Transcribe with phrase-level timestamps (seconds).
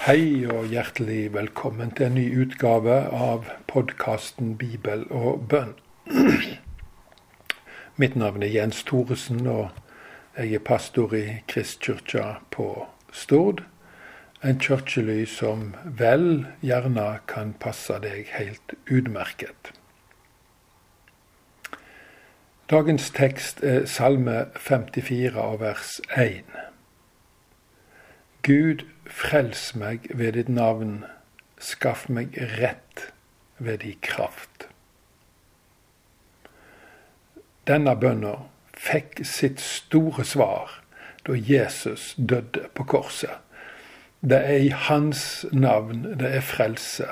[0.00, 5.74] Hei og hjertelig velkommen til en ny utgave av podkasten Bibel og bønn.
[8.00, 9.68] Mitt navn er Jens Thoresen, og
[10.38, 13.60] jeg er pastor i Kristkirka på Stord.
[14.40, 19.74] En kirkely som vel gjerne kan passe deg helt utmerket.
[22.72, 26.48] Dagens tekst er Salme 54 av vers 1.
[28.48, 31.04] Gud Frels meg ved ditt navn,
[31.58, 33.10] skaff meg rett
[33.58, 34.68] ved di kraft.
[37.68, 38.36] Denne bønna
[38.72, 40.78] fikk sitt store svar
[41.26, 43.36] da Jesus døde på korset.
[44.20, 47.06] Det er i hans navn det er frelse.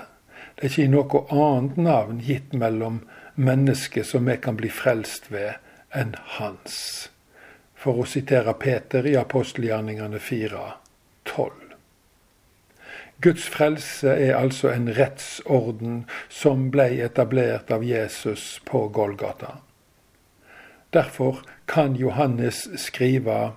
[0.56, 3.02] Det er ikke i noe annet navn gitt mellom
[3.36, 5.60] mennesker som vi kan bli frelst ved,
[5.94, 7.08] enn hans.
[7.78, 10.66] For å sitere Peter i apostelgjerningene 4,
[11.30, 11.67] 12.
[13.20, 19.58] Guds frelse er altså en rettsorden som ble etablert av Jesus på Golgata.
[20.94, 23.52] Derfor kan Johannes skrive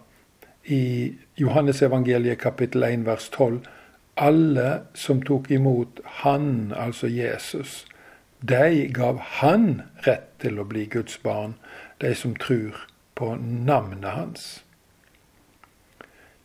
[0.65, 3.61] i Johannesevangeliet kapittel 1 vers 12
[4.21, 7.85] alle som tok imot Han, altså Jesus,
[8.41, 11.55] de gav Han rett til å bli Guds barn,
[12.01, 14.45] de som tror på navnet hans.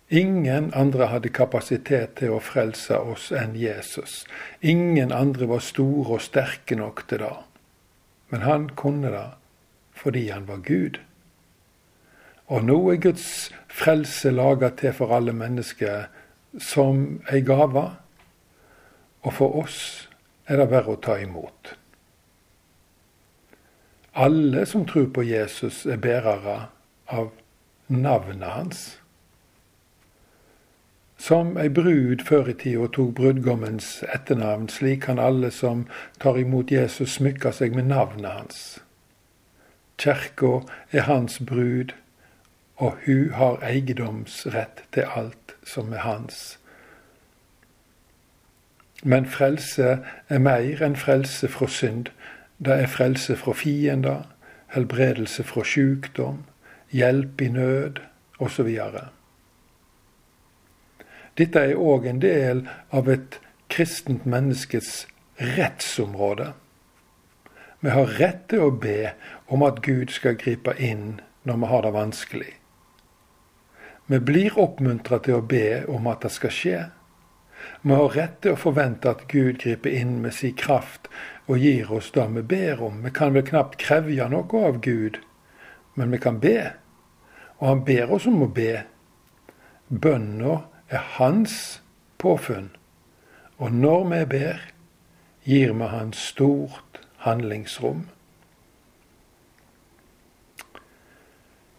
[0.08, 4.20] Ingen andre hadde kapasitet til å frelse oss enn Jesus.
[4.62, 7.32] Ingen andre var store og sterke nok til det.
[8.30, 9.26] Men han kunne det
[9.96, 11.00] fordi han var Gud.
[12.46, 16.06] Og nå er Guds frelse laga til for alle mennesker
[16.62, 17.88] som ei gave.
[19.26, 19.80] Og for oss
[20.46, 21.72] er det bare å ta imot.
[24.14, 26.68] Alle som tror på Jesus, er bærere
[27.10, 27.32] av
[27.88, 28.84] navnet hans.
[31.18, 35.86] Som ei brud før i tida tok brudgommens etternavn, slik kan alle som
[36.20, 38.58] tar imot Jesus, smykke seg med navnet hans.
[39.98, 40.60] Kjerka
[40.92, 41.96] er hans brud,
[42.76, 46.58] og hun har eiendomsrett til alt som er hans.
[49.02, 49.98] Men frelse
[50.28, 52.12] er mer enn frelse fra synd.
[52.58, 54.24] Det er frelse fra fiender,
[54.76, 56.44] helbredelse fra sjukdom,
[56.92, 58.00] hjelp i nød
[58.38, 58.68] osv.
[61.36, 62.62] Dette er òg en del
[62.96, 66.52] av et kristent menneskets rettsområde.
[67.80, 69.12] Vi har rett til å be
[69.52, 72.52] om at Gud skal gripe inn når vi har det vanskelig.
[74.06, 76.78] Vi blir oppmuntra til å be om at det skal skje.
[77.82, 81.10] Vi har rett til å forvente at Gud griper inn med sin kraft
[81.46, 83.02] og gir oss det vi ber om.
[83.04, 85.18] Vi kan vel knapt krevje noe av Gud,
[85.94, 86.72] men vi kan be.
[87.58, 88.86] Og han ber oss om å be.
[89.88, 91.82] Bønna er hans
[92.18, 92.70] påfunn,
[93.58, 94.60] og når vi ber,
[95.44, 98.06] gir vi han stort handlingsrom.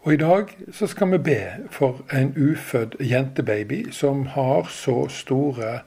[0.02, 5.80] Og I dag så skal vi be for en ufødt jentebaby som har så store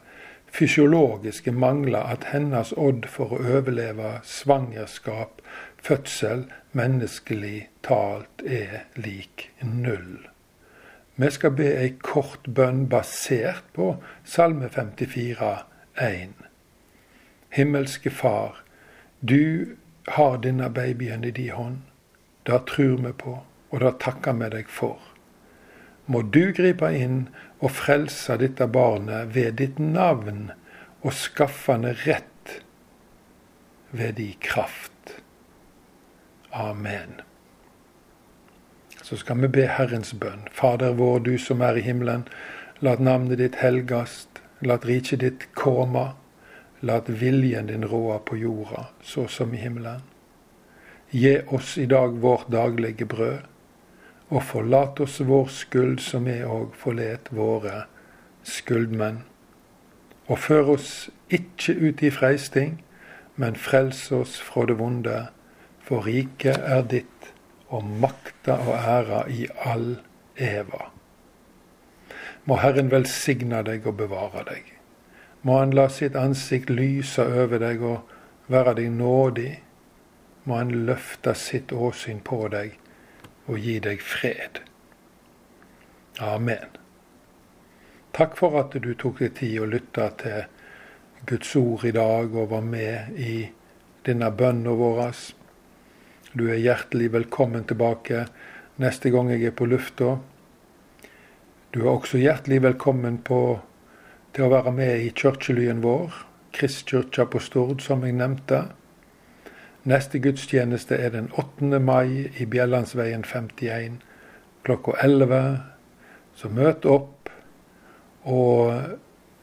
[0.52, 5.40] fysiologiske mangler at hennes odd for å overleve svangerskap,
[5.82, 10.28] fødsel, menneskelig talt er lik null.
[11.14, 13.90] Vi skal be ei kort bønn basert på
[14.24, 15.48] Salme 54,
[16.00, 16.30] 1.
[17.52, 18.62] Himmelske Far,
[19.20, 19.76] du
[20.16, 21.82] har denne babyen i din hånd.
[22.48, 25.02] Det tror vi på, og det takker vi deg for.
[26.08, 27.26] Må du gripe inn
[27.60, 30.48] og frelse dette barnet ved ditt navn,
[31.04, 32.56] og skaffe han rett
[33.92, 35.20] ved din kraft.
[36.52, 37.20] Amen
[39.12, 40.46] så skal vi be Herrens bønn.
[40.56, 42.22] Fader vår, du som er i himmelen.
[42.80, 44.38] La navnet ditt helgast.
[44.64, 46.04] La riket ditt komme.
[46.80, 50.00] La viljen din råde på jorda, så som i himmelen.
[51.10, 53.44] Gi oss i dag vårt daglige brød,
[54.32, 57.84] og forlat oss vår skyld, som vi òg forlet våre
[58.48, 59.26] skyldmenn.
[60.32, 62.80] Og før oss ikke ut i freisting,
[63.36, 65.26] men frels oss fra det vonde,
[65.84, 67.32] for riket er ditt
[67.72, 69.96] og makta og æra i all
[70.36, 70.90] eva.
[72.44, 74.72] Må Herren velsigne deg og bevare deg.
[75.42, 79.52] Må Han la sitt ansikt lyse over deg og være deg nådig.
[80.44, 82.78] Må Han løfte sitt åsyn på deg
[83.46, 84.62] og gi deg fred.
[86.20, 86.78] Amen.
[88.12, 90.42] Takk for at du tok deg tid å lytte til
[91.26, 93.36] Guds ord i dag og var med i
[94.06, 95.14] denne bønnen vår.
[96.32, 98.22] Du er hjertelig velkommen tilbake
[98.80, 100.14] neste gang jeg er på lufta.
[101.74, 103.40] Du er også hjertelig velkommen på
[104.32, 106.14] til å være med i kirkelyen vår,
[106.56, 108.62] Kristkirka på Stord, som jeg nevnte.
[109.84, 111.68] Neste gudstjeneste er den 8.
[111.84, 113.98] mai i Bjellandsveien 51
[114.64, 115.42] klokka 11.
[116.32, 117.28] Så møt opp,
[118.24, 118.72] og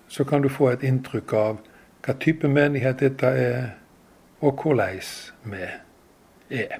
[0.09, 1.61] så kan du få et inntrykk av
[2.01, 3.69] hva type menighet dette er,
[4.41, 5.69] og hvordan vi
[6.49, 6.79] er.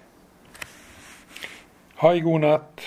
[1.96, 2.82] Ha ei god natt.